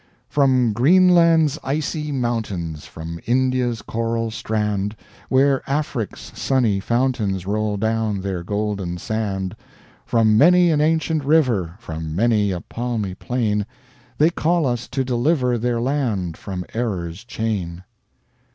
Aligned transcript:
"From 0.27 0.73
Greenland's 0.73 1.59
icy 1.63 2.11
mountains, 2.11 2.85
From 2.85 3.19
India's 3.27 3.83
coral 3.83 4.31
strand, 4.31 4.95
Where 5.29 5.61
Afric's 5.69 6.31
sunny 6.33 6.79
fountains 6.79 7.45
Roll 7.45 7.77
down 7.77 8.21
their 8.21 8.41
golden 8.41 8.97
sand. 8.97 9.55
From 10.03 10.35
many 10.39 10.71
an 10.71 10.81
ancient 10.81 11.23
river, 11.23 11.75
From 11.77 12.15
many 12.15 12.49
a 12.51 12.61
palmy 12.61 13.13
plain, 13.13 13.63
They 14.17 14.31
call 14.31 14.65
us 14.65 14.87
to 14.87 15.03
deliver 15.03 15.59
Their 15.59 15.79
land 15.79 16.35
from 16.35 16.65
error's 16.73 17.23
chain." 17.23 17.83